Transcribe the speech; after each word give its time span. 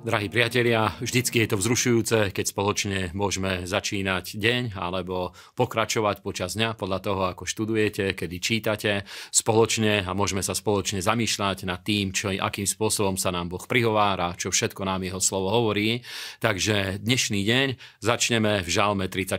Drahí 0.00 0.32
priatelia, 0.32 0.96
vždycky 0.96 1.44
je 1.44 1.48
to 1.52 1.60
vzrušujúce, 1.60 2.32
keď 2.32 2.44
spoločne 2.48 3.12
môžeme 3.12 3.68
začínať 3.68 4.32
deň 4.32 4.72
alebo 4.72 5.36
pokračovať 5.60 6.24
počas 6.24 6.56
dňa 6.56 6.72
podľa 6.72 6.98
toho, 7.04 7.22
ako 7.28 7.44
študujete, 7.44 8.16
kedy 8.16 8.36
čítate 8.40 9.04
spoločne 9.28 10.00
a 10.00 10.16
môžeme 10.16 10.40
sa 10.40 10.56
spoločne 10.56 11.04
zamýšľať 11.04 11.68
nad 11.68 11.84
tým, 11.84 12.16
čo, 12.16 12.32
akým 12.32 12.64
spôsobom 12.64 13.20
sa 13.20 13.28
nám 13.28 13.52
Boh 13.52 13.60
prihovára, 13.60 14.32
čo 14.40 14.48
všetko 14.48 14.88
nám 14.88 15.04
Jeho 15.04 15.20
slovo 15.20 15.52
hovorí. 15.52 16.00
Takže 16.40 17.04
dnešný 17.04 17.44
deň 17.44 18.00
začneme 18.00 18.64
v 18.64 18.68
žalme 18.72 19.04
34 19.04 19.36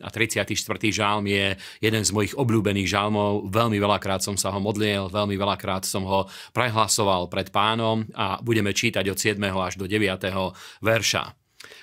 a 0.00 0.08
34. 0.08 0.56
žalm 0.88 1.28
je 1.28 1.52
jeden 1.84 2.02
z 2.08 2.10
mojich 2.16 2.32
obľúbených 2.32 2.88
žalmov. 2.88 3.52
Veľmi 3.52 3.76
veľakrát 3.76 4.24
som 4.24 4.40
sa 4.40 4.56
ho 4.56 4.60
modlil, 4.64 5.12
veľmi 5.12 5.36
veľakrát 5.36 5.84
som 5.84 6.08
ho 6.08 6.24
prehlasoval 6.56 7.28
pred 7.28 7.52
pánom 7.52 8.08
a 8.16 8.40
budeme 8.40 8.72
čítať 8.72 9.04
od 9.12 9.20
7. 9.20 9.36
až 9.36 9.76
do 9.76 9.84
9 9.84 9.97
9. 9.97 9.97
verša. 10.80 11.24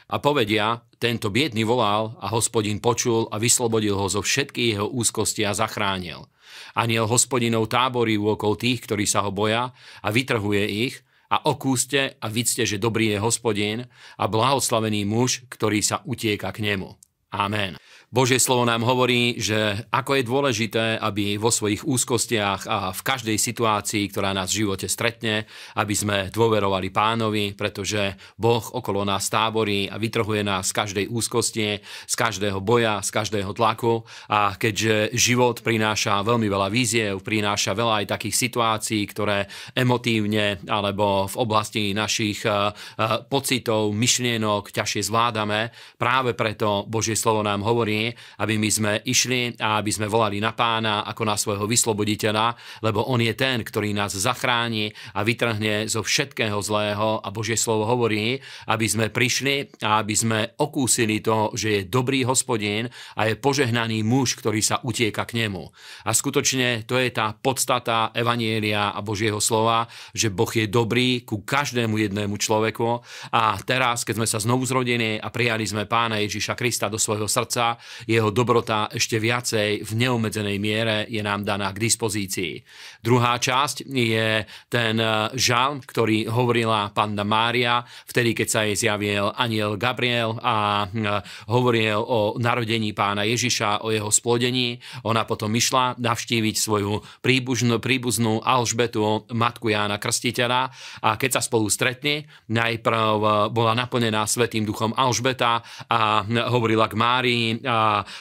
A 0.05 0.21
povedia, 0.21 0.85
tento 1.01 1.33
biedný 1.33 1.65
volal 1.67 2.15
a 2.21 2.31
hospodin 2.31 2.79
počul 2.79 3.27
a 3.29 3.41
vyslobodil 3.41 3.97
ho 3.97 4.07
zo 4.07 4.21
všetkých 4.23 4.79
jeho 4.79 4.87
úzkosti 4.87 5.43
a 5.43 5.51
zachránil. 5.51 6.29
Aniel 6.77 7.09
hospodinov 7.09 7.67
táborí 7.67 8.15
okolo 8.15 8.55
tých, 8.55 8.85
ktorí 8.87 9.03
sa 9.09 9.25
ho 9.25 9.31
boja 9.33 9.73
a 10.01 10.07
vytrhuje 10.13 10.63
ich 10.87 11.01
a 11.27 11.41
okúste 11.49 12.15
a 12.21 12.25
vidzte, 12.29 12.63
že 12.63 12.77
dobrý 12.77 13.17
je 13.17 13.19
hospodin 13.19 13.79
a 14.15 14.25
blahoslavený 14.29 15.03
muž, 15.03 15.43
ktorý 15.49 15.81
sa 15.81 16.05
utieka 16.05 16.53
k 16.53 16.63
nemu. 16.63 16.95
Amen. 17.33 17.75
Božie 18.15 18.39
slovo 18.39 18.63
nám 18.63 18.87
hovorí, 18.87 19.35
že 19.43 19.91
ako 19.91 20.15
je 20.15 20.23
dôležité, 20.23 20.85
aby 21.03 21.35
vo 21.35 21.51
svojich 21.51 21.83
úzkostiach 21.83 22.63
a 22.63 22.95
v 22.95 23.01
každej 23.03 23.35
situácii, 23.35 24.07
ktorá 24.07 24.31
nás 24.31 24.55
v 24.55 24.63
živote 24.63 24.87
stretne, 24.87 25.43
aby 25.75 25.91
sme 25.91 26.31
dôverovali 26.31 26.95
pánovi, 26.95 27.51
pretože 27.59 28.15
Boh 28.39 28.63
okolo 28.63 29.03
nás 29.03 29.27
táborí 29.27 29.91
a 29.91 29.99
vytrhuje 29.99 30.47
nás 30.47 30.71
z 30.71 30.79
každej 30.79 31.05
úzkosti, 31.11 31.83
z 31.83 32.15
každého 32.15 32.63
boja, 32.63 33.03
z 33.03 33.11
každého 33.11 33.51
tlaku. 33.51 34.07
A 34.31 34.55
keďže 34.55 35.11
život 35.11 35.59
prináša 35.59 36.23
veľmi 36.23 36.47
veľa 36.47 36.71
víziev, 36.71 37.19
prináša 37.19 37.75
veľa 37.75 37.99
aj 37.99 38.15
takých 38.15 38.47
situácií, 38.47 39.03
ktoré 39.11 39.51
emotívne 39.75 40.63
alebo 40.71 41.27
v 41.27 41.35
oblasti 41.35 41.91
našich 41.91 42.47
eh, 42.47 42.71
eh, 42.71 43.27
pocitov, 43.27 43.91
myšlienok 43.91 44.71
ťažšie 44.71 45.03
zvládame, 45.03 45.75
práve 45.99 46.31
preto 46.31 46.87
Božie 46.87 47.19
slovo 47.19 47.43
nám 47.43 47.59
hovorí, 47.59 48.04
aby 48.13 48.59
my 48.59 48.69
sme 48.69 48.91
išli 49.07 49.55
a 49.61 49.79
aby 49.79 49.91
sme 49.93 50.11
volali 50.11 50.43
na 50.43 50.51
pána 50.51 51.07
ako 51.07 51.23
na 51.23 51.35
svojho 51.39 51.65
vysloboditeľa, 51.65 52.57
lebo 52.83 53.07
on 53.07 53.23
je 53.23 53.33
ten, 53.37 53.63
ktorý 53.63 53.95
nás 53.95 54.17
zachráni 54.17 54.91
a 55.15 55.23
vytrhne 55.23 55.87
zo 55.87 56.03
všetkého 56.03 56.59
zlého 56.59 57.21
a 57.23 57.29
Božie 57.31 57.55
slovo 57.55 57.87
hovorí, 57.87 58.37
aby 58.67 58.85
sme 58.89 59.13
prišli 59.13 59.81
a 59.85 60.01
aby 60.03 60.15
sme 60.17 60.39
okúsili 60.59 61.21
to, 61.21 61.53
že 61.55 61.67
je 61.69 61.81
dobrý 61.87 62.27
hospodin 62.27 62.89
a 63.15 63.29
je 63.29 63.39
požehnaný 63.39 64.01
muž, 64.03 64.35
ktorý 64.35 64.59
sa 64.59 64.81
utieka 64.81 65.23
k 65.23 65.45
nemu. 65.45 65.63
A 66.03 66.11
skutočne 66.11 66.83
to 66.83 66.99
je 66.99 67.13
tá 67.13 67.31
podstata 67.33 68.11
Evanielia 68.11 68.91
a 68.91 68.99
Božieho 69.05 69.39
slova, 69.39 69.87
že 70.11 70.33
Boh 70.33 70.49
je 70.49 70.65
dobrý 70.67 71.23
ku 71.23 71.45
každému 71.45 72.01
jednému 72.01 72.35
človeku 72.35 72.99
a 73.31 73.55
teraz, 73.61 74.03
keď 74.03 74.15
sme 74.21 74.27
sa 74.27 74.39
znovu 74.41 74.65
zrodili 74.65 75.17
a 75.21 75.27
prijali 75.29 75.63
sme 75.67 75.85
pána 75.85 76.19
Ježiša 76.21 76.57
Krista 76.57 76.89
do 76.89 76.97
svojho 76.97 77.29
srdca, 77.29 77.77
jeho 78.07 78.29
dobrota 78.29 78.89
ešte 78.91 79.17
viacej 79.21 79.85
v 79.85 79.91
neomedzenej 79.95 80.57
miere 80.59 80.97
je 81.07 81.21
nám 81.23 81.47
daná 81.47 81.71
k 81.71 81.81
dispozícii. 81.81 82.61
Druhá 83.01 83.37
časť 83.37 83.85
je 83.87 84.43
ten 84.67 84.95
eh, 84.97 85.29
žalm, 85.37 85.81
ktorý 85.83 86.27
hovorila 86.29 86.89
panna 86.91 87.23
Mária, 87.23 87.85
vtedy, 88.09 88.33
keď 88.33 88.47
sa 88.47 88.59
jej 88.65 88.75
zjavil 88.75 89.29
aniel 89.35 89.77
Gabriel 89.77 90.37
a 90.41 90.85
eh, 90.85 91.21
hovoril 91.51 91.97
o 92.01 92.35
narodení 92.41 92.91
pána 92.91 93.23
Ježiša, 93.23 93.85
o 93.85 93.93
jeho 93.93 94.09
splodení. 94.09 94.81
Ona 95.05 95.23
potom 95.29 95.51
išla 95.53 95.97
navštíviť 96.01 96.55
svoju 96.57 97.01
príbuznú, 97.21 97.77
príbuznú 97.77 98.41
Alžbetu, 98.41 99.29
matku 99.33 99.69
Jána 99.69 100.01
Krstiteľa 100.01 100.71
a 101.05 101.09
keď 101.19 101.39
sa 101.39 101.41
spolu 101.41 101.69
stretli, 101.69 102.25
najprv 102.49 103.17
eh, 103.21 103.31
bola 103.53 103.73
naplnená 103.77 104.25
Svetým 104.25 104.65
duchom 104.65 104.91
Alžbeta 104.97 105.61
a 105.91 106.25
hovorila 106.49 106.89
k 106.89 106.95
Márii 106.97 107.45
a 107.61 107.74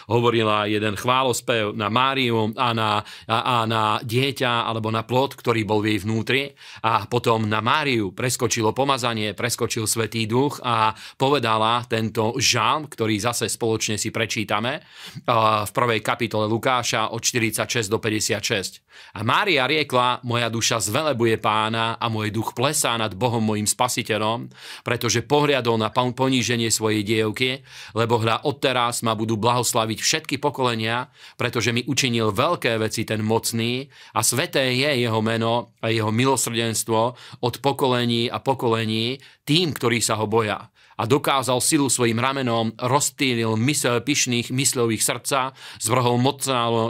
hovorila 0.09 0.67
jeden 0.71 0.95
chválospev 0.95 1.73
na 1.75 1.89
Máriu 1.89 2.53
a 2.57 2.69
na, 2.75 2.91
a, 3.29 3.39
a 3.39 3.57
na 3.65 3.99
dieťa 4.03 4.69
alebo 4.69 4.93
na 4.93 5.07
plod, 5.07 5.37
ktorý 5.39 5.63
bol 5.65 5.81
v 5.81 5.95
jej 5.95 5.99
vnútri 6.05 6.43
a 6.85 7.07
potom 7.07 7.47
na 7.47 7.61
Máriu 7.65 8.13
preskočilo 8.13 8.77
pomazanie, 8.77 9.37
preskočil 9.37 9.85
Svetý 9.89 10.25
duch 10.25 10.61
a 10.63 10.93
povedala 11.17 11.85
tento 11.87 12.37
žalm, 12.39 12.87
ktorý 12.89 13.17
zase 13.21 13.47
spoločne 13.51 13.97
si 14.01 14.11
prečítame 14.11 14.81
v 15.29 15.71
prvej 15.71 16.01
kapitole 16.01 16.47
Lukáša 16.51 17.15
od 17.15 17.21
46 17.23 17.91
do 17.91 17.99
56. 17.99 18.85
A 19.15 19.27
Mária 19.27 19.67
riekla, 19.67 20.23
moja 20.23 20.47
duša 20.51 20.79
zvelebuje 20.79 21.39
pána 21.43 21.99
a 21.99 22.07
môj 22.07 22.31
duch 22.31 22.55
plesá 22.55 22.95
nad 22.95 23.15
Bohom 23.15 23.43
mojim 23.43 23.67
spasiteľom, 23.67 24.51
pretože 24.87 25.27
pohľadol 25.27 25.79
na 25.79 25.91
poníženie 25.91 26.71
svojej 26.71 27.03
dievky, 27.03 27.63
lebo 27.97 28.23
hľa 28.23 28.47
odteraz 28.47 29.03
ma 29.03 29.19
budú 29.19 29.35
blahoslaviť 29.45 30.01
všetky 30.01 30.41
pokolenia, 30.41 31.13
pretože 31.37 31.77
mi 31.77 31.85
učinil 31.85 32.33
veľké 32.33 32.81
veci 32.81 33.05
ten 33.05 33.21
mocný 33.21 33.85
a 34.17 34.25
sveté 34.25 34.73
je 34.73 35.05
jeho 35.05 35.21
meno 35.21 35.77
a 35.85 35.93
jeho 35.93 36.09
milosrdenstvo 36.09 37.01
od 37.45 37.55
pokolení 37.61 38.33
a 38.33 38.41
pokolení 38.41 39.21
tým, 39.45 39.77
ktorí 39.77 40.01
sa 40.01 40.17
ho 40.17 40.25
boja 40.25 40.73
a 40.99 41.07
dokázal 41.07 41.59
silu 41.59 41.91
svojim 41.91 42.19
ramenom, 42.19 42.75
rozstýlil 42.79 43.59
mysel 43.59 43.99
pyšných 44.03 44.51
myslových 44.55 45.03
srdca, 45.03 45.53
zvrhol 45.83 46.19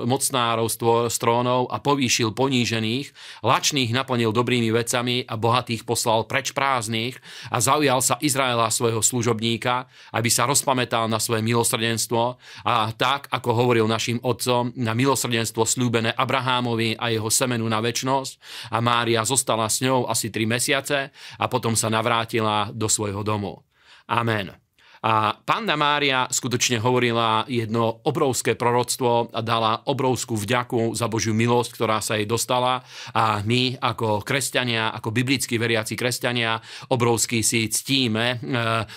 mocnárov 0.04 0.66
z 1.09 1.16
trónov 1.16 1.72
a 1.72 1.81
povýšil 1.81 2.37
ponížených, 2.37 3.12
lačných 3.41 3.91
naplnil 3.93 4.32
dobrými 4.32 4.69
vecami 4.72 5.25
a 5.25 5.34
bohatých 5.37 5.88
poslal 5.88 6.28
preč 6.28 6.53
prázdnych 6.53 7.16
a 7.48 7.60
zaujal 7.60 8.00
sa 8.04 8.20
Izraela 8.20 8.69
svojho 8.69 9.00
služobníka, 9.00 9.88
aby 10.12 10.28
sa 10.28 10.44
rozpamätal 10.44 11.09
na 11.09 11.20
svoje 11.20 11.41
milosrdenstvo 11.44 12.37
a 12.64 12.93
tak, 12.93 13.28
ako 13.32 13.50
hovoril 13.53 13.88
našim 13.88 14.20
otcom, 14.20 14.72
na 14.76 14.93
milosrdenstvo 14.93 15.64
slúbené 15.64 16.12
Abrahámovi 16.12 16.97
a 16.97 17.09
jeho 17.09 17.28
semenu 17.32 17.64
na 17.69 17.81
väčnosť 17.81 18.32
a 18.72 18.78
Mária 18.84 19.25
zostala 19.25 19.69
s 19.69 19.81
ňou 19.81 20.06
asi 20.09 20.28
tri 20.28 20.44
mesiace 20.44 21.09
a 21.38 21.44
potom 21.48 21.72
sa 21.75 21.88
navrátila 21.88 22.70
do 22.72 22.88
svojho 22.91 23.25
domu. 23.25 23.64
Amen. 24.09 24.63
A 25.04 25.37
Panna 25.37 25.76
Mária 25.76 26.25
skutočne 26.32 26.81
hovorila 26.81 27.44
jedno 27.44 28.00
obrovské 28.09 28.56
proroctvo 28.56 29.28
a 29.37 29.44
dala 29.44 29.84
obrovskú 29.84 30.32
vďaku 30.32 30.97
za 30.97 31.12
Božiu 31.12 31.37
milosť, 31.37 31.76
ktorá 31.76 32.00
sa 32.00 32.16
jej 32.16 32.25
dostala. 32.25 32.81
A 33.12 33.44
my 33.44 33.76
ako 33.76 34.25
kresťania, 34.25 34.97
ako 34.97 35.12
biblicky 35.12 35.60
veriaci 35.60 35.93
kresťania, 35.93 36.56
obrovsky 36.88 37.44
si 37.44 37.69
ctíme 37.69 38.25
e, 38.32 38.37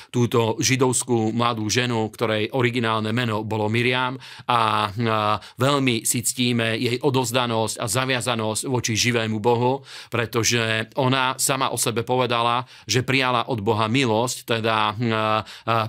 túto 0.08 0.56
židovskú 0.64 1.36
mladú 1.36 1.68
ženu, 1.68 2.08
ktorej 2.08 2.56
originálne 2.56 3.12
meno 3.12 3.44
bolo 3.44 3.68
Miriam 3.68 4.16
a 4.48 4.88
e, 4.88 4.90
veľmi 5.60 6.08
si 6.08 6.24
ctíme 6.24 6.80
jej 6.80 7.04
odozdanosť 7.04 7.84
a 7.84 7.86
zaviazanosť 7.86 8.64
voči 8.72 8.96
živému 8.96 9.44
Bohu, 9.44 9.84
pretože 10.08 10.88
ona 10.96 11.36
sama 11.36 11.76
o 11.76 11.78
sebe 11.78 12.08
povedala, 12.08 12.64
že 12.88 13.04
prijala 13.04 13.52
od 13.52 13.60
Boha 13.60 13.92
milosť, 13.92 14.38
teda 14.56 14.96
e, 14.96 14.96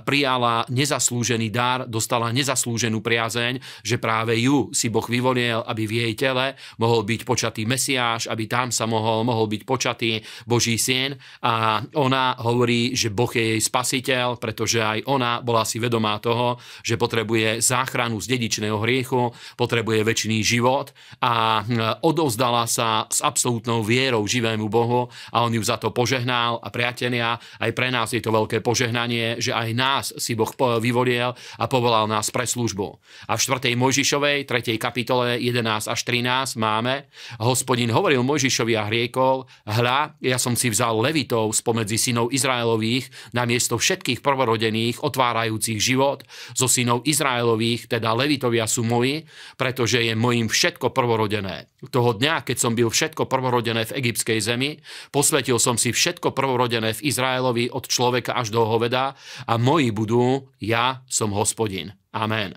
prijala 0.09 0.65
nezaslúžený 0.73 1.53
dar, 1.53 1.85
dostala 1.85 2.33
nezaslúženú 2.33 2.97
priazeň, 2.97 3.61
že 3.85 4.01
práve 4.01 4.41
ju 4.41 4.73
si 4.73 4.89
Boh 4.89 5.05
vyvolil, 5.05 5.61
aby 5.69 5.85
v 5.85 5.93
jej 6.01 6.13
tele 6.17 6.57
mohol 6.81 7.05
byť 7.05 7.21
počatý 7.29 7.69
Mesiáš, 7.69 8.25
aby 8.25 8.49
tam 8.49 8.73
sa 8.73 8.89
mohol, 8.89 9.21
mohol 9.21 9.45
byť 9.45 9.61
počatý 9.69 10.17
Boží 10.49 10.81
syn. 10.81 11.13
A 11.45 11.85
ona 11.93 12.33
hovorí, 12.41 12.97
že 12.97 13.13
Boh 13.13 13.29
je 13.29 13.53
jej 13.53 13.61
spasiteľ, 13.61 14.41
pretože 14.41 14.81
aj 14.81 15.05
ona 15.05 15.45
bola 15.45 15.61
si 15.61 15.77
vedomá 15.77 16.17
toho, 16.17 16.57
že 16.81 16.97
potrebuje 16.97 17.61
záchranu 17.61 18.17
z 18.17 18.33
dedičného 18.33 18.81
hriechu, 18.81 19.29
potrebuje 19.53 20.01
väčší 20.01 20.41
život 20.41 20.89
a 21.21 21.61
odovzdala 22.01 22.65
sa 22.65 23.05
s 23.11 23.21
absolútnou 23.21 23.85
vierou 23.85 24.25
živému 24.25 24.71
Bohu 24.71 25.11
a 25.29 25.45
on 25.45 25.53
ju 25.53 25.61
za 25.61 25.77
to 25.77 25.93
požehnal 25.93 26.57
a 26.63 26.73
priatelia, 26.73 27.35
aj 27.59 27.71
pre 27.75 27.93
nás 27.93 28.09
je 28.09 28.23
to 28.23 28.33
veľké 28.33 28.63
požehnanie, 28.63 29.37
že 29.37 29.51
aj 29.51 29.69
nás 29.75 29.98
nás 29.99 30.15
si 30.15 30.31
Boh 30.31 30.47
vyvolil 30.79 31.35
a 31.35 31.65
povolal 31.67 32.07
nás 32.07 32.31
pre 32.31 32.47
službu. 32.47 32.87
A 33.27 33.35
v 33.35 33.41
4. 33.43 33.75
Mojžišovej, 33.75 34.47
3. 34.47 34.79
kapitole 34.79 35.35
11 35.43 35.91
až 35.91 35.99
13 36.07 36.55
máme, 36.55 37.11
hospodin 37.43 37.91
hovoril 37.91 38.23
Mojžišovi 38.23 38.79
a 38.79 38.87
hriekol, 38.87 39.43
hľa, 39.67 40.15
ja 40.23 40.39
som 40.39 40.55
si 40.55 40.71
vzal 40.71 40.95
levitov 41.03 41.51
spomedzi 41.51 41.99
synov 41.99 42.31
Izraelových 42.31 43.35
na 43.35 43.43
miesto 43.43 43.75
všetkých 43.75 44.23
prvorodených, 44.23 45.03
otvárajúcich 45.03 45.79
život, 45.83 46.23
zo 46.55 46.71
synov 46.71 47.03
Izraelových, 47.03 47.91
teda 47.91 48.15
levitovia 48.15 48.63
sú 48.63 48.87
moji, 48.87 49.27
pretože 49.59 49.99
je 49.99 50.15
mojim 50.15 50.47
všetko 50.47 50.95
prvorodené. 50.95 51.67
Toho 51.91 52.15
dňa, 52.15 52.47
keď 52.47 52.57
som 52.59 52.75
byl 52.75 52.91
všetko 52.91 53.27
prvorodené 53.27 53.87
v 53.87 53.95
egyptskej 54.03 54.39
zemi, 54.39 54.79
posvetil 55.11 55.59
som 55.59 55.79
si 55.79 55.91
všetko 55.91 56.35
prvorodené 56.35 56.91
v 56.95 57.03
Izraelovi 57.07 57.71
od 57.71 57.87
človeka 57.87 58.35
až 58.35 58.51
do 58.51 58.67
hoveda 58.67 59.15
a 59.47 59.53
moji 59.79 59.95
budú, 59.95 60.51
ja 60.59 61.07
som 61.07 61.31
hospodin. 61.31 61.95
Amen. 62.11 62.51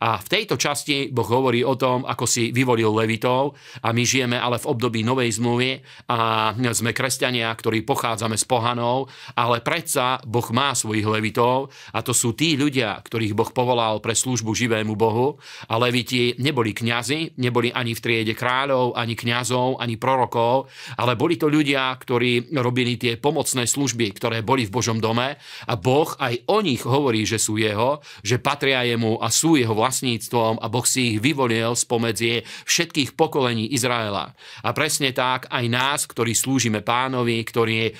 A 0.00 0.16
v 0.16 0.28
tejto 0.28 0.56
časti 0.56 1.12
Boh 1.12 1.26
hovorí 1.26 1.60
o 1.66 1.76
tom, 1.76 2.08
ako 2.08 2.24
si 2.24 2.54
vyvolil 2.54 2.92
Levitov 2.92 3.56
a 3.84 3.92
my 3.92 4.02
žijeme 4.02 4.38
ale 4.40 4.56
v 4.56 4.68
období 4.68 5.04
Novej 5.04 5.36
zmluvy 5.36 5.70
a 6.08 6.52
sme 6.56 6.96
kresťania, 6.96 7.52
ktorí 7.52 7.84
pochádzame 7.84 8.40
z 8.40 8.44
pohanov, 8.48 9.12
ale 9.36 9.60
predsa 9.60 10.22
Boh 10.24 10.46
má 10.54 10.72
svojich 10.72 11.04
Levitov 11.04 11.72
a 11.92 12.00
to 12.00 12.16
sú 12.16 12.32
tí 12.32 12.56
ľudia, 12.56 12.96
ktorých 13.04 13.36
Boh 13.36 13.50
povolal 13.52 14.00
pre 14.00 14.16
službu 14.16 14.56
živému 14.56 14.96
Bohu 14.96 15.36
a 15.68 15.74
Leviti 15.76 16.36
neboli 16.40 16.72
kňazi, 16.72 17.36
neboli 17.36 17.68
ani 17.68 17.92
v 17.92 18.00
triede 18.00 18.34
kráľov, 18.36 18.96
ani 18.96 19.12
kňazov, 19.12 19.78
ani 19.78 20.00
prorokov, 20.00 20.72
ale 20.96 21.18
boli 21.18 21.36
to 21.36 21.52
ľudia, 21.52 21.92
ktorí 22.00 22.54
robili 22.56 22.96
tie 22.96 23.20
pomocné 23.20 23.68
služby, 23.68 24.16
ktoré 24.16 24.40
boli 24.40 24.64
v 24.64 24.74
Božom 24.74 24.98
dome 24.98 25.36
a 25.68 25.74
Boh 25.76 26.08
aj 26.18 26.48
o 26.48 26.58
nich 26.64 26.82
hovorí, 26.82 27.24
že 27.28 27.38
sú 27.38 27.60
jeho, 27.60 28.00
že 28.24 28.40
patria 28.42 28.82
jemu 28.88 29.20
a 29.20 29.28
sú 29.28 29.54
jeho 29.62 29.74
vlastníctvom 29.78 30.58
a 30.58 30.66
Boh 30.66 30.84
si 30.84 31.16
ich 31.16 31.18
vyvolil 31.22 31.72
spomedzi 31.78 32.42
všetkých 32.66 33.14
pokolení 33.14 33.70
Izraela. 33.72 34.34
A 34.60 34.68
presne 34.74 35.14
tak 35.14 35.46
aj 35.48 35.64
nás, 35.70 36.00
ktorí 36.04 36.34
slúžime 36.34 36.82
pánovi, 36.82 37.38
ktorí 37.40 37.78
e, 37.86 37.92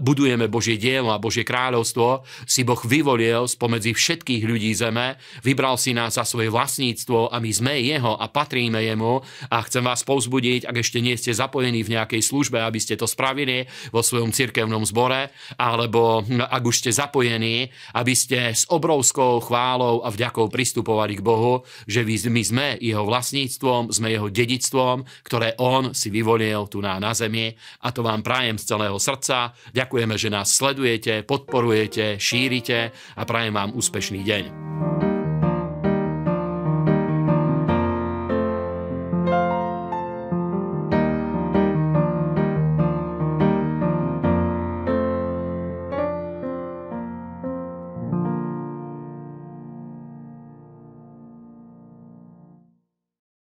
budujeme 0.00 0.48
Božie 0.48 0.80
dielo 0.80 1.12
a 1.12 1.22
Božie 1.22 1.44
kráľovstvo, 1.44 2.24
si 2.48 2.64
Boh 2.64 2.80
vyvolil 2.80 3.44
spomedzi 3.46 3.92
všetkých 3.92 4.42
ľudí 4.48 4.72
zeme, 4.72 5.20
vybral 5.44 5.76
si 5.76 5.92
nás 5.92 6.16
za 6.16 6.24
svoje 6.24 6.48
vlastníctvo 6.48 7.30
a 7.30 7.36
my 7.38 7.50
sme 7.52 7.74
jeho 7.84 8.16
a 8.16 8.26
patríme 8.32 8.80
jemu 8.80 9.20
a 9.52 9.56
chcem 9.66 9.84
vás 9.84 10.02
povzbudiť, 10.02 10.66
ak 10.66 10.76
ešte 10.80 10.98
nie 11.04 11.14
ste 11.14 11.36
zapojení 11.36 11.84
v 11.84 11.98
nejakej 11.98 12.22
službe, 12.24 12.58
aby 12.60 12.80
ste 12.80 12.96
to 12.96 13.04
spravili 13.04 13.68
vo 13.92 14.00
svojom 14.00 14.32
cirkevnom 14.32 14.82
zbore, 14.86 15.32
alebo 15.58 16.24
ak 16.28 16.62
už 16.62 16.76
ste 16.86 16.90
zapojení, 16.90 17.68
aby 17.94 18.14
ste 18.14 18.54
s 18.54 18.64
obrovskou 18.70 19.42
chválou 19.42 20.02
a 20.06 20.08
vďakou 20.08 20.48
pristupovali 20.48 21.09
chváli 21.10 21.18
k 21.18 21.26
Bohu, 21.26 21.66
že 21.90 22.06
my 22.06 22.42
sme 22.46 22.66
jeho 22.78 23.02
vlastníctvom, 23.02 23.90
sme 23.90 24.14
jeho 24.14 24.30
dedictvom, 24.30 25.02
ktoré 25.26 25.58
on 25.58 25.90
si 25.90 26.06
vyvolil 26.14 26.70
tu 26.70 26.78
na, 26.78 27.02
na 27.02 27.10
zemi. 27.10 27.50
A 27.82 27.90
to 27.90 28.06
vám 28.06 28.22
prajem 28.22 28.54
z 28.54 28.70
celého 28.70 28.94
srdca. 29.02 29.50
Ďakujeme, 29.74 30.14
že 30.14 30.30
nás 30.30 30.54
sledujete, 30.54 31.26
podporujete, 31.26 32.22
šírite 32.22 32.94
a 33.18 33.22
prajem 33.26 33.54
vám 33.58 33.74
úspešný 33.74 34.22
deň. 34.22 34.89